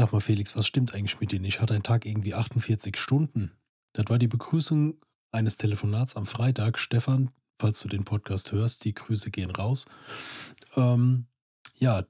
Sag 0.00 0.14
mal, 0.14 0.20
Felix, 0.20 0.56
was 0.56 0.66
stimmt 0.66 0.94
eigentlich 0.94 1.20
mit 1.20 1.30
dir 1.30 1.40
nicht? 1.40 1.60
Hat 1.60 1.70
ein 1.70 1.82
Tag 1.82 2.06
irgendwie 2.06 2.32
48 2.32 2.96
Stunden? 2.96 3.52
Das 3.92 4.06
war 4.08 4.18
die 4.18 4.28
Begrüßung 4.28 4.94
eines 5.30 5.58
Telefonats 5.58 6.16
am 6.16 6.24
Freitag. 6.24 6.78
Stefan, 6.78 7.30
falls 7.58 7.80
du 7.80 7.88
den 7.88 8.04
Podcast 8.04 8.50
hörst, 8.50 8.86
die 8.86 8.94
Grüße 8.94 9.30
gehen 9.30 9.50
raus. 9.50 9.84
Ähm, 10.74 11.26
ja, 11.76 12.06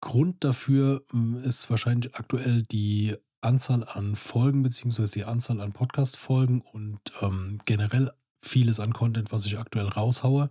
Grund 0.00 0.44
dafür 0.44 1.04
ähm, 1.12 1.38
ist 1.42 1.68
wahrscheinlich 1.68 2.14
aktuell 2.14 2.62
die 2.62 3.16
Anzahl 3.40 3.82
an 3.82 4.14
Folgen 4.14 4.62
beziehungsweise 4.62 5.14
die 5.14 5.24
Anzahl 5.24 5.60
an 5.60 5.72
Podcast-Folgen 5.72 6.60
und 6.60 7.00
ähm, 7.22 7.58
generell 7.64 8.12
vieles 8.38 8.78
an 8.78 8.92
Content, 8.92 9.32
was 9.32 9.46
ich 9.46 9.58
aktuell 9.58 9.88
raushaue. 9.88 10.48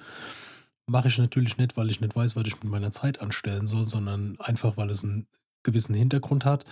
Mache 0.88 1.07
ich 1.07 1.18
natürlich 1.20 1.57
nicht, 1.57 1.78
weil 1.78 1.89
ich 1.89 2.02
nicht 2.02 2.18
weiß, 2.18 2.36
was 2.36 2.44
ich 2.46 2.62
mit 2.62 2.70
meiner 2.70 2.92
Zeit 2.92 3.21
anstellen 3.21 3.66
soll, 3.66 3.86
sondern 3.86 4.38
einfach, 4.42 4.76
weil 4.76 4.89
es 4.89 5.05
einen 5.05 5.26
gewissen 5.66 5.94
Hintergrund 5.94 6.46
hat. 6.46 6.64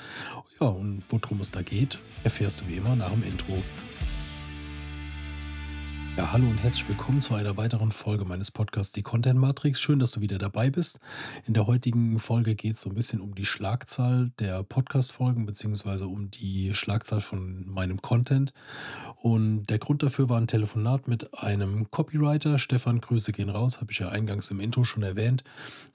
Ja, 0.62 0.68
und 0.68 1.04
worum 1.10 1.42
es 1.42 1.52
da 1.52 1.62
geht, 1.62 1.98
erfährst 2.24 2.62
du 2.62 2.68
wie 2.68 2.76
immer 2.76 2.96
nach 2.96 3.12
dem 3.12 3.24
Intro. 3.24 3.62
Ja, 6.16 6.32
hallo 6.32 6.48
und 6.48 6.58
herzlich 6.60 6.88
willkommen 6.88 7.22
zu 7.22 7.34
einer 7.34 7.58
weiteren 7.58 7.92
Folge 7.92 8.24
meines 8.24 8.52
Podcasts 8.52 8.94
Die 8.94 9.02
Content 9.02 9.40
Matrix. 9.40 9.82
Schön, 9.82 9.98
dass 9.98 10.12
du 10.12 10.22
wieder 10.22 10.38
dabei 10.38 10.70
bist. 10.70 11.00
In 11.48 11.56
der 11.56 11.66
heutigen 11.66 12.20
Folge 12.20 12.54
geht 12.54 12.76
es 12.76 12.82
so 12.82 12.92
ein 12.92 12.94
bisschen 12.94 13.20
um 13.20 13.34
die 13.34 13.48
Schlagzahl 13.48 14.32
der 14.38 14.62
Podcast-Folgen, 14.62 15.48
beziehungsweise 15.48 16.06
um 16.06 16.30
die 16.30 16.76
Schlagzahl 16.76 17.20
von 17.20 17.68
meinem 17.68 18.00
Content. 18.00 18.54
Und 19.24 19.66
der 19.66 19.80
Grund 19.80 20.04
dafür 20.04 20.30
war 20.30 20.40
ein 20.40 20.46
Telefonat 20.46 21.08
mit 21.08 21.34
einem 21.34 21.90
Copywriter. 21.90 22.60
Stefan, 22.60 23.02
Grüße 23.02 23.32
gehen 23.32 23.50
raus, 23.50 23.82
habe 23.82 23.92
ich 23.92 23.98
ja 23.98 24.10
eingangs 24.10 24.52
im 24.52 24.60
Intro 24.60 24.84
schon 24.84 25.02
erwähnt. 25.02 25.44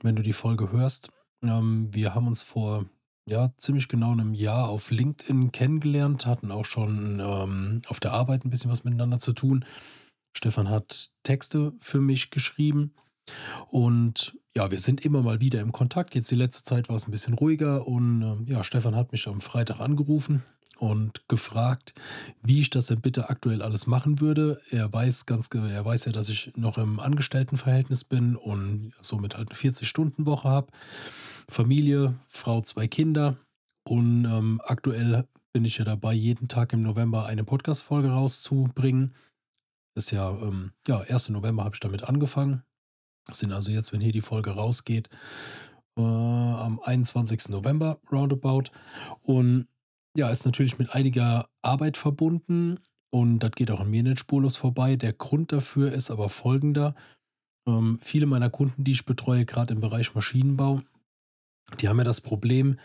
Wenn 0.03 0.17
du 0.17 0.23
die 0.23 0.33
Folge 0.33 0.73
hörst, 0.73 1.11
ähm, 1.43 1.89
wir 1.93 2.15
haben 2.15 2.27
uns 2.27 2.43
vor 2.43 2.87
ja, 3.29 3.53
ziemlich 3.59 3.89
genau 3.89 4.13
einem 4.13 4.35
Jahr 4.35 4.69
auf 4.69 4.91
LinkedIn 4.91 5.53
kennengelernt, 5.53 6.25
hatten 6.25 6.51
auch 6.51 6.65
schon 6.65 7.21
ähm, 7.21 7.83
auf 7.89 8.01
der 8.01 8.13
Arbeit 8.13 8.45
ein 8.45 8.51
bisschen 8.51 8.71
was 8.71 8.85
miteinander 8.85 9.19
zu 9.19 9.33
tun. 9.33 9.65
Stefan 10.35 10.71
hat 10.71 11.11
Texte 11.25 11.73
für 11.79 12.01
mich 12.01 12.31
geschrieben. 12.31 12.95
Und 13.69 14.39
ja, 14.57 14.71
wir 14.71 14.79
sind 14.79 15.05
immer 15.05 15.23
mal 15.23 15.41
wieder 15.41 15.61
im 15.61 15.73
Kontakt. 15.73 16.15
Jetzt 16.15 16.31
die 16.31 16.37
letzte 16.37 16.65
Zeit 16.65 16.89
war 16.89 16.97
es 16.97 17.07
ein 17.07 17.11
bisschen 17.11 17.35
ruhiger 17.35 17.87
und 17.87 18.23
äh, 18.23 18.53
ja, 18.53 18.65
Stefan 18.65 18.97
hat 18.97 19.13
mich 19.13 19.29
am 19.29 19.43
Freitag 19.43 19.81
angerufen 19.81 20.43
und 20.79 21.29
gefragt, 21.29 21.95
wie 22.43 22.61
ich 22.61 22.71
das 22.71 22.87
denn 22.87 23.01
bitte 23.01 23.31
aktuell 23.31 23.63
alles 23.63 23.87
machen 23.87 24.21
würde. 24.21 24.61
Er 24.71 24.93
weiß 24.93 25.27
ganz, 25.27 25.49
er 25.53 25.85
weiß 25.85 26.07
ja, 26.07 26.13
dass 26.13 26.29
ich 26.29 26.53
noch 26.57 26.79
im 26.79 27.01
Angestelltenverhältnis 27.01 28.05
bin 28.05 28.37
und 28.37 28.93
somit 29.01 29.37
halt 29.37 29.51
eine 29.51 29.59
40-Stunden-Woche 29.59 30.49
habe. 30.49 30.69
Familie, 31.49 32.15
Frau, 32.29 32.61
zwei 32.61 32.87
Kinder 32.87 33.37
und 33.85 34.25
ähm, 34.27 34.61
aktuell 34.65 35.27
bin 35.53 35.65
ich 35.65 35.79
ja 35.79 35.85
dabei, 35.85 36.13
jeden 36.13 36.47
Tag 36.47 36.73
im 36.73 36.83
November 36.83 37.27
eine 37.27 37.43
Podcast-Folge 37.43 38.11
rauszubringen. 38.11 39.15
Ist 39.95 40.11
ja, 40.11 40.31
ähm, 40.31 40.73
ja, 40.87 41.01
1. 41.01 41.31
November 41.31 41.65
habe 41.65 41.75
ich 41.75 41.81
damit 41.81 42.05
angefangen. 42.05 42.63
Das 43.27 43.39
sind 43.39 43.53
also 43.53 43.71
jetzt, 43.71 43.93
wenn 43.93 44.01
hier 44.01 44.13
die 44.13 44.21
Folge 44.21 44.51
rausgeht, 44.51 45.09
äh, 45.97 46.03
am 46.03 46.81
21. 46.81 47.49
November 47.49 47.99
roundabout. 48.13 48.71
Und 49.23 49.69
ja, 50.17 50.31
ist 50.31 50.47
natürlich 50.47 50.79
mit 50.79 50.95
einiger 50.95 51.49
Arbeit 51.63 51.97
verbunden 51.97 52.79
und 53.11 53.41
das 53.41 53.53
geht 53.53 53.71
auch 53.71 53.81
an 53.81 53.91
mir 53.91 54.03
nicht 54.03 54.21
spurlos 54.21 54.57
vorbei. 54.57 54.97
Der 54.97 55.13
Grund 55.13 55.53
dafür 55.53 55.93
ist 55.93 56.11
aber 56.11 56.29
folgender. 56.29 56.95
Ähm, 57.67 57.99
viele 58.03 58.27
meiner 58.27 58.51
Kunden, 58.51 58.85
die 58.85 58.93
ich 58.93 59.07
betreue, 59.07 59.45
gerade 59.45 59.75
im 59.75 59.81
Bereich 59.81 60.15
Maschinenbau, 60.15 60.83
die 61.81 61.89
haben 61.89 61.99
ja 61.99 62.05
das 62.05 62.23
Problem, 62.23 62.79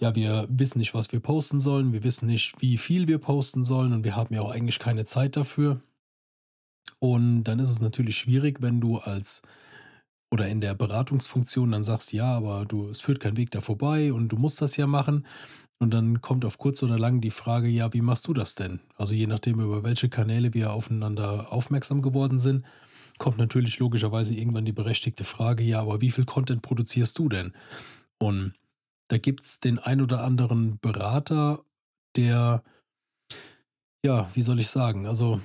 ja, 0.00 0.14
wir 0.14 0.46
wissen 0.50 0.78
nicht, 0.78 0.92
was 0.92 1.12
wir 1.12 1.20
posten 1.20 1.60
sollen, 1.60 1.92
wir 1.92 2.02
wissen 2.02 2.26
nicht, 2.26 2.60
wie 2.60 2.78
viel 2.78 3.06
wir 3.06 3.18
posten 3.18 3.62
sollen 3.62 3.92
und 3.92 4.04
wir 4.04 4.16
haben 4.16 4.34
ja 4.34 4.42
auch 4.42 4.50
eigentlich 4.50 4.80
keine 4.80 5.04
Zeit 5.04 5.36
dafür. 5.36 5.80
Und 6.98 7.44
dann 7.44 7.60
ist 7.60 7.68
es 7.68 7.80
natürlich 7.80 8.16
schwierig, 8.16 8.60
wenn 8.60 8.80
du 8.80 8.98
als 8.98 9.42
oder 10.32 10.48
in 10.48 10.60
der 10.60 10.74
Beratungsfunktion 10.74 11.70
dann 11.70 11.84
sagst, 11.84 12.12
ja, 12.12 12.34
aber 12.34 12.64
du, 12.64 12.88
es 12.88 13.02
führt 13.02 13.20
kein 13.20 13.36
Weg 13.36 13.52
da 13.52 13.60
vorbei 13.60 14.12
und 14.12 14.28
du 14.28 14.36
musst 14.36 14.60
das 14.60 14.76
ja 14.76 14.88
machen. 14.88 15.26
Und 15.80 15.92
dann 15.92 16.20
kommt 16.20 16.44
auf 16.44 16.58
kurz 16.58 16.82
oder 16.82 16.98
lang 16.98 17.20
die 17.20 17.30
Frage, 17.30 17.68
ja, 17.68 17.92
wie 17.92 18.00
machst 18.00 18.26
du 18.28 18.32
das 18.32 18.54
denn? 18.54 18.80
Also 18.96 19.14
je 19.14 19.26
nachdem, 19.26 19.60
über 19.60 19.82
welche 19.82 20.08
Kanäle 20.08 20.54
wir 20.54 20.72
aufeinander 20.72 21.52
aufmerksam 21.52 22.00
geworden 22.00 22.38
sind, 22.38 22.64
kommt 23.18 23.38
natürlich 23.38 23.78
logischerweise 23.78 24.34
irgendwann 24.34 24.64
die 24.64 24.72
berechtigte 24.72 25.24
Frage, 25.24 25.62
ja, 25.62 25.80
aber 25.80 26.00
wie 26.00 26.10
viel 26.10 26.24
Content 26.24 26.62
produzierst 26.62 27.18
du 27.18 27.28
denn? 27.28 27.52
Und 28.18 28.54
da 29.08 29.18
gibt 29.18 29.44
es 29.44 29.60
den 29.60 29.78
ein 29.78 30.00
oder 30.00 30.24
anderen 30.24 30.78
Berater, 30.78 31.64
der, 32.16 32.62
ja, 34.04 34.28
wie 34.34 34.42
soll 34.42 34.60
ich 34.60 34.68
sagen, 34.68 35.06
also 35.06 35.40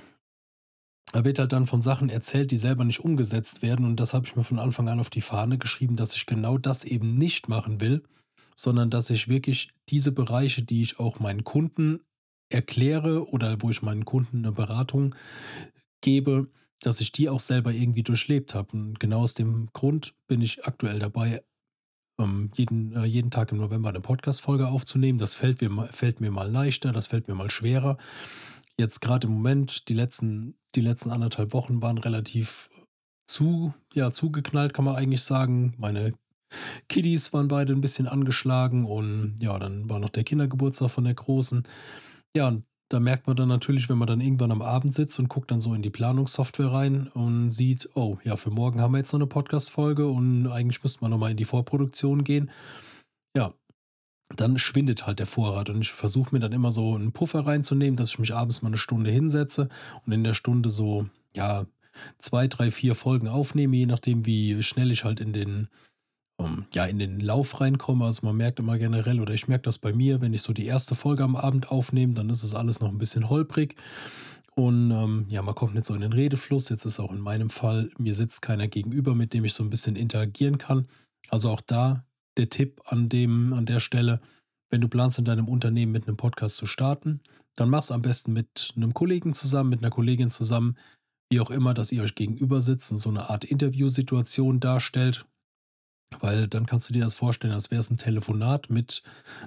da 1.12 1.24
wird 1.24 1.38
halt 1.38 1.52
dann 1.52 1.66
von 1.66 1.82
Sachen 1.82 2.08
erzählt, 2.08 2.50
die 2.50 2.56
selber 2.56 2.84
nicht 2.84 3.00
umgesetzt 3.00 3.62
werden. 3.62 3.84
Und 3.84 3.98
das 3.98 4.14
habe 4.14 4.26
ich 4.26 4.36
mir 4.36 4.44
von 4.44 4.60
Anfang 4.60 4.88
an 4.88 5.00
auf 5.00 5.10
die 5.10 5.20
Fahne 5.20 5.58
geschrieben, 5.58 5.96
dass 5.96 6.14
ich 6.14 6.26
genau 6.26 6.56
das 6.56 6.84
eben 6.84 7.18
nicht 7.18 7.48
machen 7.48 7.80
will, 7.80 8.04
sondern 8.60 8.90
dass 8.90 9.10
ich 9.10 9.28
wirklich 9.28 9.72
diese 9.88 10.12
Bereiche, 10.12 10.62
die 10.62 10.82
ich 10.82 10.98
auch 10.98 11.20
meinen 11.20 11.44
Kunden 11.44 12.00
erkläre 12.50 13.28
oder 13.28 13.62
wo 13.62 13.70
ich 13.70 13.82
meinen 13.82 14.04
Kunden 14.04 14.38
eine 14.38 14.52
Beratung 14.52 15.14
gebe, 16.00 16.50
dass 16.80 17.00
ich 17.00 17.12
die 17.12 17.28
auch 17.28 17.40
selber 17.40 17.72
irgendwie 17.72 18.02
durchlebt 18.02 18.54
habe. 18.54 18.76
Und 18.76 19.00
genau 19.00 19.20
aus 19.20 19.34
dem 19.34 19.68
Grund 19.72 20.14
bin 20.26 20.40
ich 20.40 20.64
aktuell 20.66 20.98
dabei, 20.98 21.42
ähm, 22.18 22.50
jeden, 22.54 22.94
äh, 22.96 23.04
jeden 23.04 23.30
Tag 23.30 23.52
im 23.52 23.58
November 23.58 23.90
eine 23.90 24.00
Podcast-Folge 24.00 24.68
aufzunehmen. 24.68 25.18
Das 25.18 25.34
fällt 25.34 25.60
mir, 25.60 25.86
fällt 25.86 26.20
mir 26.20 26.30
mal 26.30 26.50
leichter, 26.50 26.92
das 26.92 27.06
fällt 27.06 27.28
mir 27.28 27.34
mal 27.34 27.50
schwerer. 27.50 27.96
Jetzt 28.78 29.00
gerade 29.00 29.26
im 29.26 29.34
Moment, 29.34 29.88
die 29.88 29.94
letzten 29.94 30.54
die 30.74 30.80
letzten 30.80 31.10
anderthalb 31.10 31.52
Wochen 31.52 31.82
waren 31.82 31.98
relativ 31.98 32.70
zu, 33.26 33.74
ja, 33.92 34.12
zugeknallt, 34.12 34.74
kann 34.74 34.84
man 34.84 34.96
eigentlich 34.96 35.22
sagen. 35.22 35.74
Meine 35.78 36.12
Kiddies 36.88 37.32
waren 37.32 37.48
beide 37.48 37.72
ein 37.72 37.80
bisschen 37.80 38.06
angeschlagen 38.06 38.84
und 38.84 39.36
ja, 39.40 39.58
dann 39.58 39.88
war 39.88 40.00
noch 40.00 40.10
der 40.10 40.24
Kindergeburtstag 40.24 40.90
von 40.90 41.04
der 41.04 41.14
Großen. 41.14 41.64
Ja, 42.36 42.48
und 42.48 42.64
da 42.90 42.98
merkt 42.98 43.28
man 43.28 43.36
dann 43.36 43.48
natürlich, 43.48 43.88
wenn 43.88 43.98
man 43.98 44.08
dann 44.08 44.20
irgendwann 44.20 44.50
am 44.50 44.62
Abend 44.62 44.92
sitzt 44.92 45.18
und 45.20 45.28
guckt 45.28 45.50
dann 45.50 45.60
so 45.60 45.74
in 45.74 45.82
die 45.82 45.90
Planungssoftware 45.90 46.72
rein 46.72 47.06
und 47.08 47.50
sieht, 47.50 47.88
oh 47.94 48.18
ja, 48.24 48.36
für 48.36 48.50
morgen 48.50 48.80
haben 48.80 48.92
wir 48.92 48.98
jetzt 48.98 49.12
noch 49.12 49.20
eine 49.20 49.28
Podcast-Folge 49.28 50.08
und 50.08 50.48
eigentlich 50.48 50.82
müsste 50.82 51.02
man 51.02 51.12
nochmal 51.12 51.30
in 51.30 51.36
die 51.36 51.44
Vorproduktion 51.44 52.24
gehen. 52.24 52.50
Ja, 53.36 53.54
dann 54.34 54.58
schwindet 54.58 55.06
halt 55.06 55.20
der 55.20 55.26
Vorrat. 55.26 55.70
Und 55.70 55.80
ich 55.82 55.92
versuche 55.92 56.34
mir 56.34 56.40
dann 56.40 56.52
immer 56.52 56.72
so 56.72 56.94
einen 56.94 57.12
Puffer 57.12 57.46
reinzunehmen, 57.46 57.96
dass 57.96 58.10
ich 58.10 58.18
mich 58.18 58.34
abends 58.34 58.62
mal 58.62 58.68
eine 58.68 58.76
Stunde 58.76 59.10
hinsetze 59.10 59.68
und 60.04 60.12
in 60.12 60.24
der 60.24 60.34
Stunde 60.34 60.70
so, 60.70 61.06
ja, 61.36 61.66
zwei, 62.18 62.48
drei, 62.48 62.70
vier 62.72 62.96
Folgen 62.96 63.28
aufnehme, 63.28 63.76
je 63.76 63.86
nachdem, 63.86 64.26
wie 64.26 64.62
schnell 64.62 64.90
ich 64.90 65.04
halt 65.04 65.20
in 65.20 65.32
den, 65.32 65.68
um, 66.40 66.64
ja, 66.72 66.86
in 66.86 66.98
den 66.98 67.20
Lauf 67.20 67.60
reinkomme. 67.60 68.04
Also 68.04 68.26
man 68.26 68.36
merkt 68.36 68.58
immer 68.58 68.78
generell, 68.78 69.20
oder 69.20 69.34
ich 69.34 69.46
merke 69.46 69.62
das 69.62 69.78
bei 69.78 69.92
mir, 69.92 70.20
wenn 70.20 70.34
ich 70.34 70.42
so 70.42 70.52
die 70.52 70.66
erste 70.66 70.94
Folge 70.94 71.22
am 71.22 71.36
Abend 71.36 71.70
aufnehme, 71.70 72.14
dann 72.14 72.30
ist 72.30 72.42
es 72.42 72.54
alles 72.54 72.80
noch 72.80 72.88
ein 72.88 72.98
bisschen 72.98 73.28
holprig. 73.28 73.76
Und 74.54 74.90
ähm, 74.90 75.26
ja, 75.28 75.42
man 75.42 75.54
kommt 75.54 75.74
nicht 75.74 75.86
so 75.86 75.94
in 75.94 76.00
den 76.00 76.12
Redefluss. 76.12 76.68
Jetzt 76.68 76.84
ist 76.84 76.98
auch 76.98 77.12
in 77.12 77.20
meinem 77.20 77.50
Fall, 77.50 77.90
mir 77.98 78.14
sitzt 78.14 78.42
keiner 78.42 78.68
gegenüber, 78.68 79.14
mit 79.14 79.32
dem 79.34 79.44
ich 79.44 79.54
so 79.54 79.62
ein 79.62 79.70
bisschen 79.70 79.96
interagieren 79.96 80.58
kann. 80.58 80.88
Also 81.28 81.50
auch 81.50 81.60
da 81.60 82.04
der 82.36 82.48
Tipp 82.48 82.80
an, 82.86 83.08
dem, 83.08 83.52
an 83.52 83.66
der 83.66 83.80
Stelle, 83.80 84.20
wenn 84.70 84.80
du 84.80 84.88
planst, 84.88 85.18
in 85.18 85.24
deinem 85.24 85.48
Unternehmen 85.48 85.92
mit 85.92 86.06
einem 86.06 86.16
Podcast 86.16 86.56
zu 86.56 86.66
starten, 86.66 87.20
dann 87.56 87.68
mach 87.68 87.80
es 87.80 87.90
am 87.90 88.02
besten 88.02 88.32
mit 88.32 88.72
einem 88.76 88.94
Kollegen 88.94 89.34
zusammen, 89.34 89.70
mit 89.70 89.80
einer 89.80 89.90
Kollegin 89.90 90.30
zusammen, 90.30 90.76
wie 91.30 91.40
auch 91.40 91.50
immer, 91.50 91.74
dass 91.74 91.92
ihr 91.92 92.02
euch 92.02 92.14
gegenüber 92.14 92.60
sitzt 92.60 92.90
und 92.92 92.98
so 92.98 93.10
eine 93.10 93.28
Art 93.30 93.44
Interviewsituation 93.44 94.58
darstellt. 94.60 95.26
Weil 96.18 96.48
dann 96.48 96.66
kannst 96.66 96.88
du 96.88 96.92
dir 96.92 97.04
das 97.04 97.14
vorstellen, 97.14 97.54
als 97.54 97.70
wäre 97.70 97.80
es 97.80 97.90
ein 97.90 97.98
Telefonat 97.98 98.68
mit 98.68 99.02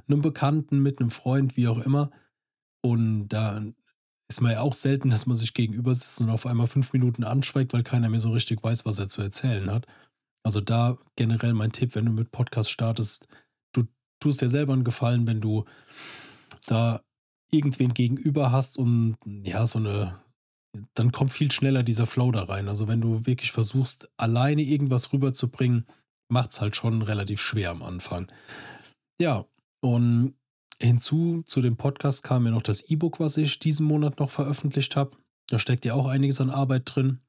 einem 0.08 0.22
Bekannten, 0.22 0.82
mit 0.82 1.00
einem 1.00 1.12
Freund, 1.12 1.58
wie 1.58 1.68
auch 1.68 1.80
immer. 1.80 2.10
Und 2.82 3.28
da 3.30 3.62
ist 4.30 4.42
man 4.42 4.54
ja 4.54 4.62
auch 4.62 4.74
selten, 4.74 5.10
dass 5.10 5.26
man 5.26 5.36
sich 5.36 5.54
gegenüber 5.54 5.94
sitzt 5.94 6.22
und 6.22 6.30
auf 6.30 6.46
einmal 6.46 6.68
fünf 6.68 6.94
Minuten 6.94 7.24
anschweigt, 7.24 7.74
weil 7.74 7.84
keiner 7.84 8.10
mehr 8.10 8.20
so 8.20 8.32
richtig 8.32 8.64
weiß, 8.64 8.86
was 8.86 9.00
er 9.00 9.10
zu 9.10 9.22
erzählen 9.22 9.70
hat. 9.70 9.86
Also 10.44 10.60
da 10.62 10.98
generell 11.16 11.54
mein 11.54 11.72
Tipp, 11.72 11.96
wenn 11.96 12.06
du 12.06 12.12
mit 12.12 12.32
Podcast 12.32 12.70
startest, 12.70 13.28
du 13.74 13.84
tust 14.20 14.42
dir 14.42 14.50
selber 14.50 14.74
einen 14.74 14.84
Gefallen, 14.84 15.28
wenn 15.28 15.42
du 15.42 15.66
da 16.68 17.02
irgendwen 17.52 17.94
gegenüber 17.94 18.52
hast 18.52 18.78
und 18.78 19.18
ja, 19.26 19.66
so 19.68 19.80
eine, 19.80 20.20
dann 20.96 21.12
kommt 21.12 21.32
viel 21.32 21.52
schneller 21.52 21.84
dieser 21.84 22.08
Flow 22.08 22.32
da 22.32 22.44
rein. 22.44 22.68
Also 22.68 22.88
wenn 22.88 23.02
du 23.02 23.26
wirklich 23.26 23.52
versuchst, 23.52 24.10
alleine 24.18 24.64
irgendwas 24.64 25.14
rüberzubringen, 25.14 25.86
macht 26.30 26.52
es 26.52 26.62
halt 26.62 26.76
schon 26.76 27.02
relativ 27.02 27.42
schwer 27.42 27.72
am 27.72 27.84
Anfang. 27.84 28.32
Ja, 29.20 29.46
und 29.82 30.36
hinzu 30.80 31.44
zu 31.46 31.62
dem 31.62 31.78
Podcast 31.78 32.24
kam 32.24 32.44
mir 32.44 32.52
noch 32.52 32.62
das 32.62 32.82
E-Book, 32.90 33.20
was 33.20 33.38
ich 33.38 33.60
diesen 33.60 33.86
Monat 33.86 34.20
noch 34.20 34.30
veröffentlicht 34.30 34.96
habe. 34.96 35.18
Da 35.50 35.60
steckt 35.60 35.86
ja 35.86 35.94
auch 35.94 36.08
einiges 36.08 36.42
an 36.42 36.50
Arbeit 36.50 36.84
drin. 36.86 37.20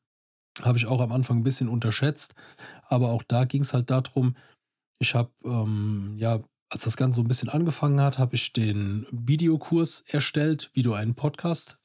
Habe 0.62 0.79
ich 0.79 0.87
auch 0.87 1.00
am 1.00 1.12
Anfang 1.12 1.38
ein 1.38 1.44
bisschen 1.44 1.69
unterschätzt. 1.69 2.35
Aber 2.87 3.11
auch 3.11 3.23
da 3.23 3.44
ging 3.44 3.62
es 3.62 3.75
halt 3.75 3.91
darum, 3.91 4.37
ich 5.00 5.14
habe 5.14 5.31
ähm, 5.44 6.17
ja 6.19 6.41
als 6.70 6.85
das 6.85 6.96
Ganze 6.96 7.17
so 7.17 7.23
ein 7.23 7.29
bisschen 7.29 7.49
angefangen 7.49 8.00
hat, 8.00 8.19
habe 8.19 8.35
ich 8.35 8.52
den 8.52 9.06
Videokurs 9.12 10.00
erstellt, 10.08 10.70
wie 10.73 10.82
du 10.82 10.94
einen 10.94 11.14
Podcast 11.14 11.79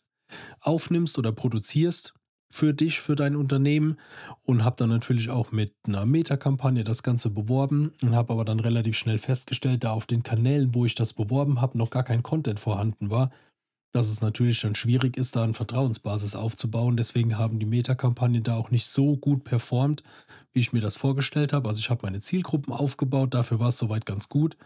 aufnimmst 0.62 1.18
oder 1.18 1.32
produzierst 1.32 2.14
für 2.52 2.74
dich, 2.74 3.00
für 3.00 3.16
dein 3.16 3.36
Unternehmen 3.36 3.98
und 4.44 4.64
habe 4.64 4.76
dann 4.78 4.90
natürlich 4.90 5.30
auch 5.30 5.52
mit 5.52 5.74
einer 5.86 6.06
Meta-Kampagne 6.06 6.84
das 6.84 7.04
Ganze 7.04 7.30
beworben 7.30 7.94
und 8.02 8.16
habe 8.16 8.34
aber 8.34 8.46
dann 8.46 8.60
relativ 8.60 8.98
schnell 8.98 9.20
festgestellt, 9.20 9.84
da 9.84 9.92
auf 9.92 10.08
den 10.08 10.24
Kanälen, 10.24 10.74
wo 10.74 10.86
ich 10.86 10.96
das 10.96 11.14
beworben 11.14 11.62
habe, 11.62 11.78
noch 11.78 11.92
gar 11.92 12.04
kein 12.04 12.24
Content 12.24 12.60
vorhanden 12.60 13.12
war, 13.12 13.30
dass 13.92 14.10
es 14.10 14.22
natürlich 14.22 14.62
dann 14.62 14.76
schwierig 14.76 15.18
ist, 15.18 15.36
da 15.36 15.44
eine 15.44 15.54
Vertrauensbasis 15.54 16.36
aufzubauen. 16.36 16.98
Deswegen 16.98 17.38
haben 17.38 17.60
die 17.60 17.66
Meta-Kampagnen 17.66 18.44
da 18.44 18.56
auch 18.56 18.72
nicht 18.72 18.86
so 18.88 19.16
gut 19.16 19.44
performt, 19.44 20.04
wie 20.52 20.60
ich 20.60 20.74
mir 20.74 20.82
das 20.82 20.96
vorgestellt 20.96 21.54
habe. 21.54 21.68
Also 21.68 21.80
ich 21.80 21.90
habe 21.90 22.02
meine 22.04 22.20
Zielgruppen 22.20 22.74
aufgebaut, 22.74 23.34
dafür 23.34 23.60
war 23.60 23.70
es 23.70 23.78
soweit 23.78 24.06
ganz 24.06 24.30
gut. 24.30 24.58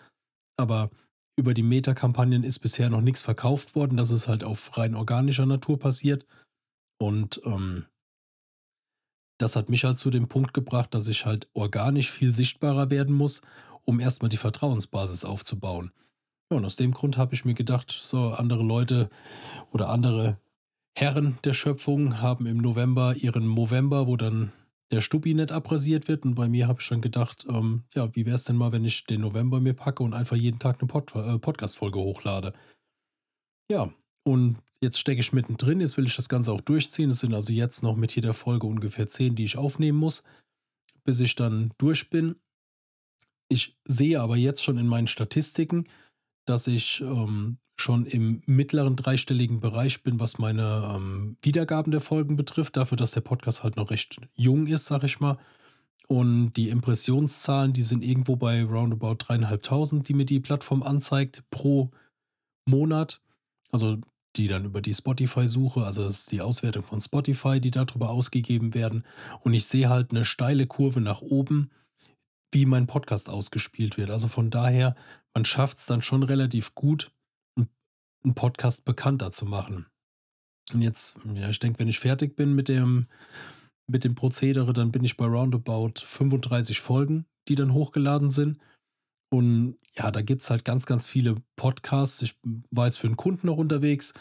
Aber 0.57 0.89
über 1.35 1.53
die 1.53 1.63
Meta-Kampagnen 1.63 2.43
ist 2.43 2.59
bisher 2.59 2.89
noch 2.89 3.01
nichts 3.01 3.21
verkauft 3.21 3.75
worden. 3.75 3.97
Das 3.97 4.11
ist 4.11 4.27
halt 4.27 4.43
auf 4.43 4.77
rein 4.77 4.95
organischer 4.95 5.45
Natur 5.45 5.79
passiert. 5.79 6.25
Und 7.03 7.41
ähm, 7.43 7.85
das 9.37 9.57
hat 9.57 9.67
mich 9.67 9.83
halt 9.83 9.97
zu 9.97 10.09
dem 10.09 10.29
Punkt 10.29 10.53
gebracht, 10.53 10.93
dass 10.93 11.09
ich 11.09 11.25
halt 11.25 11.49
organisch 11.53 12.09
viel 12.09 12.31
sichtbarer 12.31 12.89
werden 12.89 13.13
muss, 13.13 13.41
um 13.83 13.99
erstmal 13.99 14.29
die 14.29 14.37
Vertrauensbasis 14.37 15.25
aufzubauen. 15.25 15.91
Ja, 16.49 16.55
und 16.55 16.65
aus 16.65 16.77
dem 16.77 16.93
Grund 16.93 17.17
habe 17.17 17.33
ich 17.33 17.43
mir 17.43 17.55
gedacht, 17.55 17.91
so 17.91 18.29
andere 18.29 18.63
Leute 18.63 19.09
oder 19.73 19.89
andere 19.89 20.39
Herren 20.97 21.39
der 21.43 21.51
Schöpfung 21.51 22.21
haben 22.21 22.45
im 22.45 22.59
November 22.59 23.17
ihren 23.17 23.47
Movember, 23.47 24.07
wo 24.07 24.15
dann 24.15 24.53
der 24.89 25.01
Stubbi 25.01 25.33
nicht 25.33 25.51
abrasiert 25.51 26.07
wird. 26.07 26.23
Und 26.23 26.35
bei 26.35 26.47
mir 26.47 26.69
habe 26.69 26.79
ich 26.79 26.87
dann 26.87 27.01
gedacht, 27.01 27.45
ähm, 27.49 27.83
ja, 27.93 28.15
wie 28.15 28.25
wäre 28.25 28.35
es 28.35 28.45
denn 28.45 28.55
mal, 28.55 28.71
wenn 28.71 28.85
ich 28.85 29.03
den 29.03 29.19
November 29.19 29.59
mir 29.59 29.73
packe 29.73 30.03
und 30.03 30.13
einfach 30.13 30.37
jeden 30.37 30.59
Tag 30.59 30.79
eine 30.79 30.87
Pod 30.87 31.13
äh, 31.15 31.37
Podcast-Folge 31.37 31.99
hochlade? 31.99 32.53
Ja, 33.69 33.91
und 34.23 34.62
jetzt 34.83 34.99
stecke 34.99 35.21
ich 35.21 35.33
mittendrin. 35.33 35.79
Jetzt 35.79 35.97
will 35.97 36.05
ich 36.05 36.15
das 36.15 36.29
Ganze 36.29 36.51
auch 36.51 36.61
durchziehen. 36.61 37.09
Es 37.09 37.21
sind 37.21 37.33
also 37.33 37.51
jetzt 37.51 37.81
noch 37.81 37.95
mit 37.95 38.13
jeder 38.13 38.33
Folge 38.33 38.67
ungefähr 38.67 39.07
zehn, 39.07 39.35
die 39.35 39.45
ich 39.45 39.57
aufnehmen 39.57 39.97
muss, 39.97 40.23
bis 41.03 41.19
ich 41.21 41.35
dann 41.35 41.73
durch 41.77 42.09
bin. 42.09 42.35
Ich 43.49 43.77
sehe 43.85 44.21
aber 44.21 44.35
jetzt 44.35 44.63
schon 44.63 44.77
in 44.77 44.87
meinen 44.87 45.07
Statistiken, 45.07 45.85
dass 46.45 46.67
ich 46.67 47.01
ähm, 47.01 47.57
schon 47.75 48.05
im 48.05 48.43
mittleren 48.45 48.95
dreistelligen 48.95 49.59
Bereich 49.59 50.03
bin, 50.03 50.19
was 50.19 50.37
meine 50.37 50.93
ähm, 50.95 51.37
Wiedergaben 51.41 51.91
der 51.91 52.01
Folgen 52.01 52.35
betrifft, 52.35 52.77
dafür, 52.77 52.97
dass 52.97 53.11
der 53.11 53.21
Podcast 53.21 53.63
halt 53.63 53.77
noch 53.77 53.89
recht 53.89 54.19
jung 54.35 54.67
ist, 54.67 54.85
sag 54.85 55.03
ich 55.03 55.19
mal. 55.19 55.37
Und 56.07 56.53
die 56.53 56.69
Impressionszahlen, 56.69 57.73
die 57.73 57.83
sind 57.83 58.03
irgendwo 58.03 58.35
bei 58.35 58.63
roundabout 58.63 59.15
dreieinhalbtausend, 59.19 60.07
die 60.07 60.13
mir 60.13 60.25
die 60.25 60.41
Plattform 60.41 60.83
anzeigt 60.83 61.43
pro 61.49 61.91
Monat. 62.65 63.21
Also 63.71 63.97
die 64.35 64.47
dann 64.47 64.65
über 64.65 64.81
die 64.81 64.93
Spotify-Suche, 64.93 65.85
also 65.85 66.03
das 66.03 66.21
ist 66.21 66.31
die 66.31 66.41
Auswertung 66.41 66.83
von 66.83 66.99
Spotify, 66.99 67.59
die 67.59 67.71
darüber 67.71 68.09
ausgegeben 68.09 68.73
werden. 68.73 69.03
Und 69.41 69.53
ich 69.53 69.65
sehe 69.65 69.89
halt 69.89 70.11
eine 70.11 70.25
steile 70.25 70.67
Kurve 70.67 71.01
nach 71.01 71.21
oben, 71.21 71.69
wie 72.51 72.65
mein 72.65 72.87
Podcast 72.87 73.29
ausgespielt 73.29 73.97
wird. 73.97 74.09
Also 74.09 74.27
von 74.27 74.49
daher, 74.49 74.95
man 75.33 75.45
schafft 75.45 75.79
es 75.79 75.85
dann 75.85 76.01
schon 76.01 76.23
relativ 76.23 76.75
gut, 76.75 77.11
einen 77.55 78.35
Podcast 78.35 78.85
bekannter 78.85 79.31
zu 79.31 79.45
machen. 79.45 79.87
Und 80.73 80.81
jetzt, 80.81 81.17
ja, 81.35 81.49
ich 81.49 81.59
denke, 81.59 81.79
wenn 81.79 81.87
ich 81.87 81.99
fertig 81.99 82.35
bin 82.35 82.53
mit 82.53 82.69
dem, 82.69 83.07
mit 83.87 84.03
dem 84.03 84.15
Prozedere, 84.15 84.71
dann 84.73 84.91
bin 84.91 85.03
ich 85.03 85.17
bei 85.17 85.25
roundabout 85.25 85.93
35 85.97 86.79
Folgen, 86.79 87.25
die 87.47 87.55
dann 87.55 87.73
hochgeladen 87.73 88.29
sind. 88.29 88.59
Und 89.33 89.77
ja, 89.95 90.11
da 90.11 90.21
gibt 90.21 90.43
es 90.43 90.51
halt 90.51 90.63
ganz, 90.63 90.85
ganz 90.85 91.07
viele 91.07 91.37
Podcasts. 91.55 92.21
Ich 92.21 92.35
war 92.69 92.85
jetzt 92.85 92.97
für 92.97 93.07
einen 93.07 93.17
Kunden 93.17 93.47
noch 93.47 93.57
unterwegs, 93.57 94.13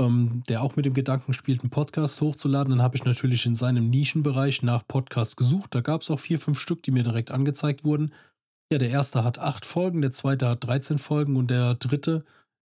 ähm, 0.00 0.42
der 0.48 0.62
auch 0.62 0.74
mit 0.74 0.86
dem 0.86 0.94
Gedanken 0.94 1.34
spielt, 1.34 1.60
einen 1.60 1.70
Podcast 1.70 2.20
hochzuladen. 2.20 2.70
Dann 2.70 2.82
habe 2.82 2.96
ich 2.96 3.04
natürlich 3.04 3.44
in 3.44 3.54
seinem 3.54 3.90
Nischenbereich 3.90 4.62
nach 4.62 4.86
Podcasts 4.88 5.36
gesucht. 5.36 5.74
Da 5.74 5.82
gab 5.82 6.00
es 6.00 6.10
auch 6.10 6.20
vier, 6.20 6.38
fünf 6.38 6.58
Stück, 6.58 6.82
die 6.82 6.92
mir 6.92 7.02
direkt 7.02 7.30
angezeigt 7.30 7.84
wurden. 7.84 8.14
Ja, 8.72 8.78
der 8.78 8.88
erste 8.88 9.22
hat 9.22 9.38
acht 9.38 9.66
Folgen, 9.66 10.00
der 10.00 10.12
zweite 10.12 10.48
hat 10.48 10.66
13 10.66 10.98
Folgen 10.98 11.36
und 11.36 11.50
der 11.50 11.74
dritte 11.74 12.24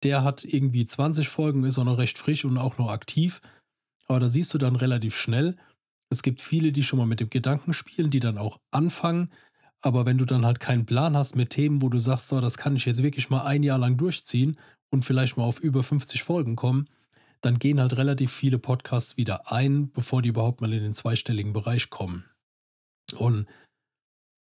der 0.04 0.24
hat 0.24 0.44
irgendwie 0.44 0.86
20 0.86 1.30
Folgen, 1.30 1.64
ist 1.64 1.80
auch 1.80 1.86
noch 1.86 1.98
recht 1.98 2.18
frisch 2.18 2.46
und 2.46 2.58
auch 2.58 2.78
noch 2.78 2.90
aktiv. 2.90 3.42
Aber 4.08 4.20
da 4.20 4.28
siehst 4.28 4.54
du 4.54 4.58
dann 4.58 4.76
relativ 4.76 5.16
schnell, 5.16 5.56
es 6.10 6.22
gibt 6.22 6.42
viele, 6.42 6.72
die 6.72 6.84
schon 6.84 7.00
mal 7.00 7.08
mit 7.08 7.20
dem 7.20 7.30
Gedanken 7.30 7.74
spielen, 7.74 8.12
die 8.12 8.20
dann 8.20 8.38
auch 8.38 8.60
anfangen. 8.72 9.32
Aber 9.84 10.06
wenn 10.06 10.18
du 10.18 10.26
dann 10.26 10.46
halt 10.46 10.60
keinen 10.62 10.86
Plan 10.86 11.16
hast 11.16 11.36
mit 11.36 11.50
Themen, 11.50 11.82
wo 11.82 11.90
du 11.90 12.00
sagst, 12.00 12.30
so, 12.30 12.40
das 12.40 12.58
kann 12.58 12.76
ich 12.76 12.86
jetzt 12.86 13.04
wirklich 13.04 13.30
mal 13.30 13.44
ein 13.44 13.64
Jahr 13.64 13.78
lang 13.78 13.98
durchziehen 13.98 14.58
und 14.90 15.04
vielleicht 15.04 15.36
mal 15.38 15.44
auf 15.44 15.60
über 15.60 15.84
50 15.84 16.24
Folgen 16.24 16.56
kommen, 16.56 16.88
dann 17.42 17.60
gehen 17.60 17.82
halt 17.82 17.98
relativ 17.98 18.32
viele 18.32 18.58
Podcasts 18.58 19.18
wieder 19.18 19.52
ein, 19.52 19.92
bevor 19.92 20.22
die 20.22 20.30
überhaupt 20.30 20.62
mal 20.62 20.72
in 20.72 20.84
den 20.84 20.94
zweistelligen 20.94 21.52
Bereich 21.52 21.90
kommen. 21.90 22.24
Und 23.18 23.48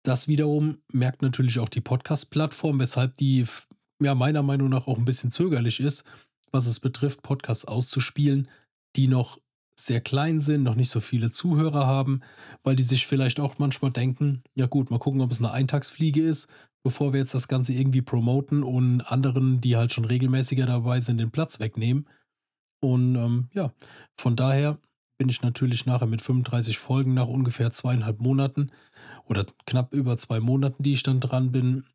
das 0.04 0.30
wiederum 0.30 0.78
merkt 0.92 1.22
natürlich 1.22 1.60
auch 1.60 1.70
die 1.70 1.82
Podcast-Plattform, 1.82 2.80
weshalb 2.80 3.18
die 3.18 3.46
ja 4.02 4.16
meiner 4.16 4.44
Meinung 4.44 4.70
nach 4.70 4.88
auch 4.88 4.98
ein 4.98 5.06
bisschen 5.06 5.32
zögerlich 5.32 5.82
ist, 5.82 6.06
was 6.52 6.66
es 6.68 6.80
betrifft, 6.80 7.22
Podcasts 7.22 7.66
auszuspielen, 7.66 8.50
die 8.96 9.10
noch 9.10 9.40
sehr 9.80 10.02
klein 10.02 10.40
sind, 10.40 10.64
noch 10.64 10.76
nicht 10.76 10.90
so 10.90 11.00
viele 11.00 11.32
Zuhörer 11.32 11.88
haben, 11.88 12.22
weil 12.64 12.76
die 12.76 12.84
sich 12.84 13.08
vielleicht 13.08 13.40
auch 13.40 13.58
manchmal 13.58 13.92
denken, 13.92 14.44
ja 14.56 14.68
gut, 14.68 14.92
mal 14.92 15.00
gucken, 15.00 15.22
ob 15.22 15.32
es 15.32 15.40
eine 15.40 15.52
Eintagsfliege 15.52 16.22
ist, 16.22 16.48
bevor 16.84 17.14
wir 17.14 17.20
jetzt 17.20 17.34
das 17.34 17.48
Ganze 17.48 17.74
irgendwie 17.74 18.02
promoten 18.02 18.64
und 18.64 19.02
anderen, 19.02 19.62
die 19.62 19.76
halt 19.76 19.94
schon 19.94 20.06
regelmäßiger 20.06 20.66
dabei 20.66 21.00
sind, 21.00 21.18
den 21.18 21.32
Platz 21.32 21.60
wegnehmen. 21.60 22.08
Und 22.82 23.16
ähm, 23.16 23.50
ja, 23.54 23.74
von 24.18 24.36
daher 24.36 24.78
bin 25.18 25.30
ich 25.30 25.42
natürlich 25.42 25.86
nachher 25.86 26.08
mit 26.08 26.22
35 26.22 26.78
Folgen 26.78 27.14
nach 27.14 27.28
ungefähr 27.28 27.72
zweieinhalb 27.72 28.20
Monaten 28.20 28.72
oder 29.26 29.46
knapp 29.66 29.94
über 29.94 30.18
zwei 30.18 30.40
Monaten, 30.40 30.84
die 30.84 30.94
ich 30.94 31.04
dann 31.04 31.20
dran 31.20 31.52
bin, 31.52 31.86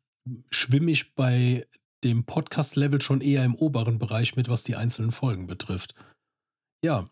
schwimme 0.49 0.91
ich 0.91 1.13
bei 1.13 1.67
dem 2.03 2.23
Podcast-Level 2.23 3.01
schon 3.01 3.21
eher 3.21 3.43
im 3.43 3.55
oberen 3.55 3.99
Bereich 3.99 4.35
mit, 4.35 4.49
was 4.49 4.63
die 4.63 4.75
einzelnen 4.75 5.11
Folgen 5.11 5.47
betrifft. 5.47 5.95
Ja, 6.83 7.05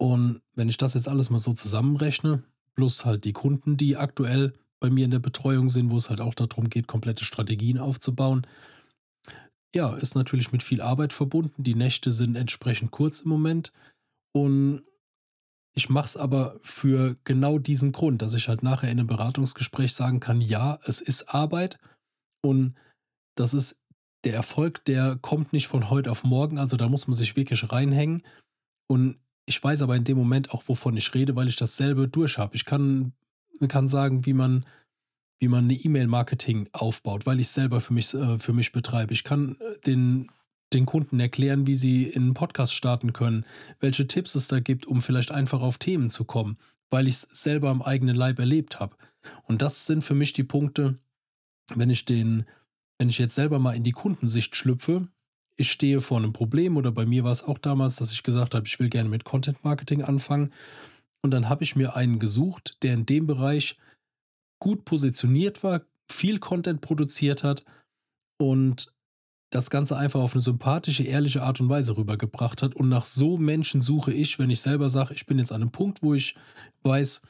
und 0.00 0.40
wenn 0.54 0.70
ich 0.70 0.78
das 0.78 0.94
jetzt 0.94 1.08
alles 1.08 1.28
mal 1.28 1.38
so 1.38 1.52
zusammenrechne, 1.52 2.42
plus 2.74 3.04
halt 3.04 3.26
die 3.26 3.34
Kunden, 3.34 3.76
die 3.76 3.98
aktuell 3.98 4.54
bei 4.80 4.88
mir 4.88 5.04
in 5.04 5.10
der 5.10 5.18
Betreuung 5.18 5.68
sind, 5.68 5.90
wo 5.90 5.98
es 5.98 6.08
halt 6.08 6.22
auch 6.22 6.32
darum 6.32 6.70
geht, 6.70 6.86
komplette 6.86 7.26
Strategien 7.26 7.76
aufzubauen, 7.76 8.46
ja, 9.74 9.94
ist 9.94 10.14
natürlich 10.14 10.52
mit 10.52 10.62
viel 10.62 10.80
Arbeit 10.80 11.12
verbunden. 11.12 11.64
Die 11.64 11.74
Nächte 11.74 12.12
sind 12.12 12.34
entsprechend 12.34 12.92
kurz 12.92 13.20
im 13.20 13.28
Moment. 13.28 13.72
Und 14.32 14.84
ich 15.74 15.90
mache 15.90 16.06
es 16.06 16.16
aber 16.16 16.58
für 16.62 17.18
genau 17.24 17.58
diesen 17.58 17.92
Grund, 17.92 18.22
dass 18.22 18.32
ich 18.32 18.48
halt 18.48 18.62
nachher 18.62 18.90
in 18.90 18.98
einem 18.98 19.06
Beratungsgespräch 19.06 19.92
sagen 19.92 20.18
kann, 20.18 20.40
ja, 20.40 20.78
es 20.86 21.02
ist 21.02 21.34
Arbeit 21.34 21.78
und 22.42 22.74
das 23.36 23.52
ist 23.52 23.78
der 24.24 24.32
Erfolg, 24.32 24.82
der 24.86 25.18
kommt 25.20 25.52
nicht 25.52 25.68
von 25.68 25.90
heute 25.90 26.10
auf 26.10 26.24
morgen, 26.24 26.58
also 26.58 26.78
da 26.78 26.88
muss 26.88 27.06
man 27.06 27.14
sich 27.14 27.36
wirklich 27.36 27.70
reinhängen. 27.70 28.22
Und 28.88 29.20
ich 29.50 29.62
weiß 29.62 29.82
aber 29.82 29.96
in 29.96 30.04
dem 30.04 30.16
Moment 30.16 30.52
auch, 30.52 30.62
wovon 30.66 30.96
ich 30.96 31.12
rede, 31.12 31.34
weil 31.36 31.48
ich 31.48 31.56
dasselbe 31.56 32.08
durch 32.08 32.38
habe. 32.38 32.54
Ich 32.54 32.64
kann, 32.64 33.12
kann 33.68 33.88
sagen, 33.88 34.24
wie 34.24 34.32
man, 34.32 34.64
wie 35.40 35.48
man 35.48 35.64
eine 35.64 35.74
E-Mail-Marketing 35.74 36.68
aufbaut, 36.72 37.26
weil 37.26 37.40
ich 37.40 37.48
es 37.48 37.54
selber 37.54 37.80
für 37.80 37.92
mich, 37.92 38.14
äh, 38.14 38.38
für 38.38 38.52
mich 38.52 38.72
betreibe. 38.72 39.12
Ich 39.12 39.24
kann 39.24 39.56
äh, 39.60 39.80
den, 39.84 40.30
den 40.72 40.86
Kunden 40.86 41.18
erklären, 41.18 41.66
wie 41.66 41.74
sie 41.74 42.04
in 42.04 42.22
einen 42.22 42.34
Podcast 42.34 42.72
starten 42.72 43.12
können, 43.12 43.44
welche 43.80 44.06
Tipps 44.06 44.36
es 44.36 44.46
da 44.46 44.60
gibt, 44.60 44.86
um 44.86 45.02
vielleicht 45.02 45.32
einfach 45.32 45.60
auf 45.60 45.78
Themen 45.78 46.10
zu 46.10 46.24
kommen, 46.24 46.56
weil 46.88 47.08
ich 47.08 47.16
es 47.16 47.22
selber 47.32 47.70
am 47.70 47.82
eigenen 47.82 48.14
Leib 48.14 48.38
erlebt 48.38 48.78
habe. 48.78 48.96
Und 49.42 49.62
das 49.62 49.84
sind 49.84 50.02
für 50.02 50.14
mich 50.14 50.32
die 50.32 50.44
Punkte, 50.44 50.98
wenn 51.74 51.90
ich 51.90 52.04
den 52.04 52.46
wenn 53.00 53.08
ich 53.08 53.18
jetzt 53.18 53.34
selber 53.34 53.58
mal 53.58 53.74
in 53.74 53.82
die 53.82 53.92
Kundensicht 53.92 54.54
schlüpfe, 54.54 55.08
ich 55.60 55.70
stehe 55.70 56.00
vor 56.00 56.18
einem 56.18 56.32
Problem 56.32 56.76
oder 56.76 56.90
bei 56.90 57.04
mir 57.04 57.22
war 57.22 57.32
es 57.32 57.44
auch 57.44 57.58
damals, 57.58 57.96
dass 57.96 58.12
ich 58.12 58.22
gesagt 58.22 58.54
habe, 58.54 58.66
ich 58.66 58.80
will 58.80 58.88
gerne 58.88 59.10
mit 59.10 59.24
Content 59.24 59.62
Marketing 59.62 60.02
anfangen. 60.02 60.52
Und 61.22 61.32
dann 61.32 61.50
habe 61.50 61.64
ich 61.64 61.76
mir 61.76 61.96
einen 61.96 62.18
gesucht, 62.18 62.78
der 62.82 62.94
in 62.94 63.04
dem 63.04 63.26
Bereich 63.26 63.76
gut 64.58 64.86
positioniert 64.86 65.62
war, 65.62 65.82
viel 66.10 66.38
Content 66.38 66.80
produziert 66.80 67.44
hat 67.44 67.64
und 68.40 68.92
das 69.52 69.68
Ganze 69.68 69.96
einfach 69.96 70.20
auf 70.20 70.32
eine 70.32 70.40
sympathische, 70.40 71.02
ehrliche 71.02 71.42
Art 71.42 71.60
und 71.60 71.68
Weise 71.68 71.96
rübergebracht 71.96 72.62
hat. 72.62 72.74
Und 72.74 72.88
nach 72.88 73.04
so 73.04 73.36
Menschen 73.36 73.80
suche 73.80 74.12
ich, 74.12 74.38
wenn 74.38 74.48
ich 74.48 74.60
selber 74.60 74.88
sage, 74.88 75.12
ich 75.12 75.26
bin 75.26 75.38
jetzt 75.38 75.52
an 75.52 75.60
einem 75.60 75.72
Punkt, 75.72 76.02
wo 76.02 76.14
ich 76.14 76.36
weiß, 76.84 77.20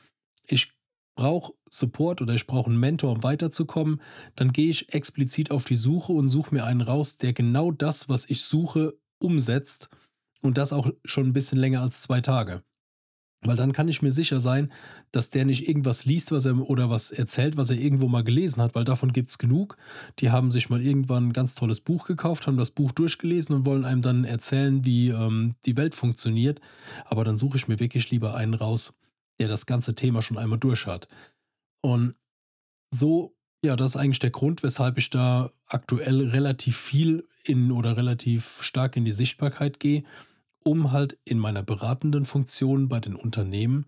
ich 0.47 0.73
brauche 1.17 1.55
Support 1.73 2.21
oder 2.21 2.35
ich 2.35 2.47
brauche 2.47 2.69
einen 2.69 2.81
Mentor, 2.81 3.13
um 3.13 3.23
weiterzukommen, 3.23 4.01
dann 4.37 4.53
gehe 4.53 4.69
ich 4.69 4.93
explizit 4.93 5.51
auf 5.51 5.65
die 5.65 5.77
Suche 5.77 6.13
und 6.13 6.29
suche 6.29 6.55
mir 6.55 6.65
einen 6.65 6.81
raus, 6.81 7.17
der 7.17 7.33
genau 7.33 7.71
das, 7.71 8.09
was 8.09 8.29
ich 8.29 8.43
suche, 8.43 8.99
umsetzt 9.19 9.89
und 10.43 10.59
das 10.59 10.73
auch 10.73 10.91
schon 11.05 11.27
ein 11.27 11.33
bisschen 11.33 11.59
länger 11.59 11.81
als 11.83 12.03
zwei 12.03 12.21
Tage. 12.21 12.63
Weil 13.43 13.57
dann 13.57 13.73
kann 13.73 13.89
ich 13.89 14.03
mir 14.03 14.11
sicher 14.11 14.39
sein, 14.39 14.71
dass 15.13 15.31
der 15.31 15.47
nicht 15.47 15.67
irgendwas 15.67 16.05
liest, 16.05 16.31
was 16.31 16.45
er 16.45 16.59
oder 16.59 16.91
was 16.91 17.11
erzählt, 17.11 17.57
was 17.57 17.71
er 17.71 17.79
irgendwo 17.79 18.07
mal 18.07 18.23
gelesen 18.23 18.61
hat, 18.61 18.75
weil 18.75 18.85
davon 18.85 19.15
gibt 19.15 19.31
es 19.31 19.39
genug. 19.39 19.79
Die 20.19 20.31
haben 20.31 20.51
sich 20.51 20.69
mal 20.69 20.83
irgendwann 20.83 21.29
ein 21.29 21.33
ganz 21.33 21.55
tolles 21.55 21.81
Buch 21.81 22.07
gekauft, 22.07 22.47
haben 22.47 22.59
das 22.59 22.71
Buch 22.71 22.93
durchgelesen 22.93 23.55
und 23.55 23.67
wollen 23.67 23.87
einem 23.87 24.03
dann 24.03 24.25
erzählen, 24.25 24.85
wie 24.85 25.09
ähm, 25.09 25.55
die 25.65 25.79
Welt 25.79 25.95
funktioniert. 25.95 26.61
Aber 27.07 27.25
dann 27.25 27.37
suche 27.37 27.57
ich 27.57 27.67
mir 27.67 27.81
wirklich 27.81 28.11
lieber 28.11 28.35
einen 28.35 28.55
raus, 28.55 28.99
der 29.39 29.49
das 29.49 29.65
ganze 29.65 29.95
Thema 29.95 30.21
schon 30.21 30.37
einmal 30.37 30.59
durch 30.59 30.87
hat. 30.87 31.09
Und 31.83 32.15
so, 32.93 33.35
ja, 33.65 33.77
das 33.77 33.95
ist 33.95 33.97
eigentlich 33.97 34.19
der 34.19 34.31
Grund, 34.31 34.63
weshalb 34.63 34.99
ich 34.99 35.11
da 35.11 35.53
aktuell 35.67 36.29
relativ 36.29 36.77
viel 36.77 37.29
in 37.45 37.73
oder 37.73 37.97
relativ 37.97 38.63
stark 38.63 38.97
in 38.97 39.05
die 39.05 39.13
Sichtbarkeit 39.13 39.81
gehe 39.81 40.05
um 40.63 40.93
halt 40.93 41.19
in 41.25 41.39
meiner 41.39 41.63
beratenden 41.63 42.25
Funktion 42.25 42.89
bei 42.89 43.01
den 43.01 43.17
Unternehmen 43.17 43.87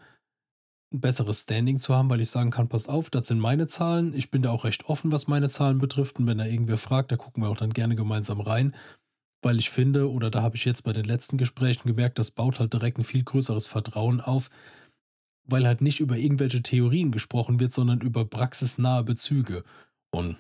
ein 0.93 1.01
besseres 1.01 1.43
Standing 1.43 1.79
zu 1.79 1.95
haben, 1.95 2.11
weil 2.11 2.21
ich 2.21 2.31
sagen 2.31 2.51
kann, 2.51 2.69
passt 2.69 2.89
auf, 2.89 3.09
das 3.09 3.27
sind 3.27 3.41
meine 3.41 3.67
Zahlen. 3.67 4.15
Ich 4.15 4.31
bin 4.31 4.43
da 4.43 4.51
auch 4.51 4.65
recht 4.65 4.87
offen, 4.87 5.11
was 5.11 5.27
meine 5.27 5.49
Zahlen 5.49 5.79
betrifft. 5.79 6.19
Und 6.19 6.27
wenn 6.27 6.39
da 6.39 6.45
irgendwer 6.45 6.77
fragt, 6.77 7.13
da 7.13 7.17
gucken 7.17 7.43
wir 7.43 7.49
auch 7.49 7.57
dann 7.57 7.73
gerne 7.73 7.97
gemeinsam 7.97 8.41
rein. 8.41 8.75
Weil 9.43 9.59
ich 9.59 9.71
finde, 9.71 10.11
oder 10.11 10.31
da 10.31 10.43
habe 10.43 10.57
ich 10.57 10.65
jetzt 10.65 10.83
bei 10.83 10.93
den 10.93 11.05
letzten 11.05 11.39
Gesprächen 11.39 11.89
gemerkt, 11.89 12.19
das 12.19 12.31
baut 12.31 12.61
halt 12.61 12.75
direkt 12.75 12.99
ein 12.99 13.05
viel 13.05 13.25
größeres 13.25 13.67
Vertrauen 13.67 14.21
auf, 14.21 14.51
weil 15.45 15.67
halt 15.67 15.81
nicht 15.81 16.01
über 16.01 16.17
irgendwelche 16.17 16.63
Theorien 16.63 17.11
gesprochen 17.11 17.61
wird, 17.61 17.73
sondern 17.73 18.01
über 18.01 18.25
praxisnahe 18.25 19.05
Bezüge. 19.05 19.65
Und 20.11 20.37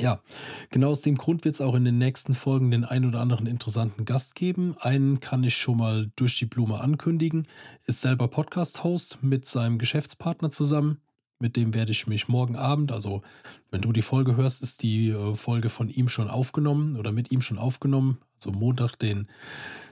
ja, 0.00 0.22
genau 0.70 0.90
aus 0.90 1.02
dem 1.02 1.16
Grund 1.16 1.44
wird 1.44 1.56
es 1.56 1.60
auch 1.60 1.74
in 1.74 1.84
den 1.84 1.98
nächsten 1.98 2.34
Folgen 2.34 2.70
den 2.70 2.84
ein 2.84 3.04
oder 3.04 3.20
anderen 3.20 3.46
interessanten 3.46 4.04
Gast 4.04 4.34
geben. 4.34 4.76
Einen 4.78 5.18
kann 5.20 5.42
ich 5.42 5.56
schon 5.56 5.78
mal 5.78 6.10
durch 6.14 6.38
die 6.38 6.46
Blume 6.46 6.80
ankündigen, 6.80 7.48
ist 7.86 8.00
selber 8.00 8.28
Podcast-Host 8.28 9.18
mit 9.22 9.46
seinem 9.46 9.78
Geschäftspartner 9.78 10.50
zusammen. 10.50 11.00
Mit 11.40 11.56
dem 11.56 11.72
werde 11.72 11.92
ich 11.92 12.06
mich 12.06 12.26
morgen 12.28 12.56
Abend, 12.56 12.90
also 12.90 13.22
wenn 13.70 13.80
du 13.80 13.92
die 13.92 14.02
Folge 14.02 14.36
hörst, 14.36 14.60
ist 14.62 14.82
die 14.82 15.10
äh, 15.10 15.34
Folge 15.34 15.68
von 15.68 15.88
ihm 15.88 16.08
schon 16.08 16.28
aufgenommen 16.28 16.96
oder 16.96 17.12
mit 17.12 17.30
ihm 17.30 17.40
schon 17.40 17.58
aufgenommen. 17.58 18.18
Also 18.36 18.50
Montag, 18.50 18.96
den 18.96 19.28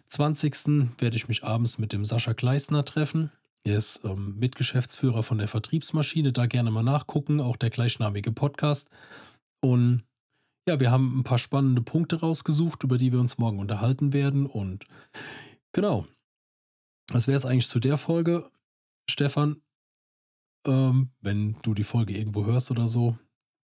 20. 0.08 0.98
werde 0.98 1.16
ich 1.16 1.28
mich 1.28 1.44
abends 1.44 1.78
mit 1.78 1.92
dem 1.92 2.04
Sascha 2.04 2.34
Kleisner 2.34 2.84
treffen. 2.84 3.30
Er 3.66 3.78
ist 3.78 4.04
ähm, 4.04 4.38
Mitgeschäftsführer 4.38 5.24
von 5.24 5.38
der 5.38 5.48
Vertriebsmaschine, 5.48 6.32
da 6.32 6.46
gerne 6.46 6.70
mal 6.70 6.84
nachgucken, 6.84 7.40
auch 7.40 7.56
der 7.56 7.70
gleichnamige 7.70 8.30
Podcast. 8.30 8.90
Und 9.60 10.04
ja, 10.68 10.78
wir 10.78 10.92
haben 10.92 11.18
ein 11.18 11.24
paar 11.24 11.40
spannende 11.40 11.82
Punkte 11.82 12.20
rausgesucht, 12.20 12.84
über 12.84 12.96
die 12.96 13.10
wir 13.10 13.18
uns 13.18 13.38
morgen 13.38 13.58
unterhalten 13.58 14.12
werden. 14.12 14.46
Und 14.46 14.86
genau, 15.72 16.06
das 17.08 17.26
wäre 17.26 17.36
es 17.36 17.44
eigentlich 17.44 17.66
zu 17.66 17.80
der 17.80 17.98
Folge. 17.98 18.48
Stefan, 19.10 19.60
ähm, 20.64 21.10
wenn 21.20 21.56
du 21.62 21.74
die 21.74 21.82
Folge 21.82 22.16
irgendwo 22.16 22.44
hörst 22.44 22.70
oder 22.70 22.86
so, 22.86 23.18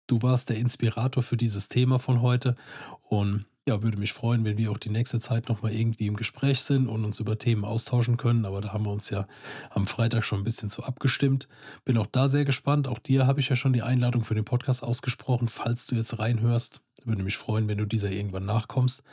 du 0.09 0.21
warst 0.21 0.49
der 0.49 0.57
Inspirator 0.57 1.23
für 1.23 1.37
dieses 1.37 1.69
Thema 1.69 2.01
von 2.01 2.23
heute. 2.23 2.57
Und 3.03 3.47
ja, 3.69 3.81
würde 3.81 3.97
mich 3.97 4.13
freuen, 4.13 4.45
wenn 4.45 4.59
wir 4.59 4.73
auch 4.73 4.79
die 4.79 4.91
nächste 4.91 5.21
Zeit 5.21 5.49
nochmal 5.49 5.73
irgendwie 5.73 6.09
im 6.09 6.17
Gespräch 6.17 6.63
sind 6.63 6.89
und 6.89 7.05
uns 7.05 7.21
über 7.21 7.39
Themen 7.39 7.65
austauschen 7.65 8.17
können. 8.17 8.45
Aber 8.45 8.61
da 8.61 8.73
haben 8.73 8.85
wir 8.85 8.91
uns 8.91 9.09
ja 9.11 9.27
am 9.71 9.87
Freitag 9.87 10.25
schon 10.25 10.41
ein 10.41 10.45
bisschen 10.45 10.69
zu 10.69 10.83
abgestimmt. 10.83 11.47
Bin 11.85 11.97
auch 11.97 12.09
da 12.09 12.29
sehr 12.29 12.45
gespannt. 12.45 12.89
Auch 12.89 12.99
dir 12.99 13.27
habe 13.27 13.39
ich 13.39 13.49
ja 13.49 13.57
schon 13.57 13.73
die 13.73 13.83
Einladung 13.83 14.23
für 14.23 14.35
den 14.35 14.45
Podcast 14.45 14.83
ausgesprochen. 14.83 15.47
Falls 15.47 15.87
du 15.87 15.95
jetzt 15.95 16.19
reinhörst, 16.19 16.81
würde 17.05 17.23
mich 17.23 17.37
freuen, 17.37 17.69
wenn 17.69 17.79
du 17.79 17.87
dieser 17.87 18.11
irgendwann 18.11 18.47
nachkommst. 18.47 19.05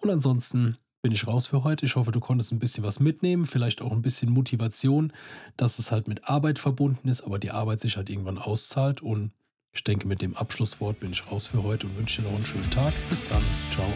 Und 0.00 0.10
ansonsten 0.10 0.78
bin 1.02 1.12
ich 1.12 1.26
raus 1.26 1.46
für 1.46 1.62
heute. 1.62 1.84
Ich 1.84 1.96
hoffe, 1.96 2.10
du 2.10 2.20
konntest 2.20 2.50
ein 2.50 2.58
bisschen 2.58 2.84
was 2.84 3.00
mitnehmen, 3.00 3.44
vielleicht 3.44 3.82
auch 3.82 3.92
ein 3.92 4.02
bisschen 4.02 4.30
Motivation, 4.30 5.12
dass 5.58 5.78
es 5.78 5.92
halt 5.92 6.08
mit 6.08 6.24
Arbeit 6.24 6.58
verbunden 6.58 7.08
ist, 7.08 7.22
aber 7.22 7.38
die 7.38 7.50
Arbeit 7.50 7.80
sich 7.80 7.98
halt 7.98 8.08
irgendwann 8.08 8.38
auszahlt 8.38 9.02
und 9.02 9.32
ich 9.78 9.84
denke, 9.84 10.08
mit 10.08 10.22
dem 10.22 10.36
Abschlusswort 10.36 10.98
bin 10.98 11.12
ich 11.12 11.30
raus 11.30 11.46
für 11.46 11.62
heute 11.62 11.86
und 11.86 11.96
wünsche 11.96 12.20
dir 12.20 12.28
noch 12.28 12.34
einen 12.34 12.46
schönen 12.46 12.70
Tag. 12.70 12.92
Bis 13.08 13.26
dann. 13.28 13.42
Ciao. 13.70 13.86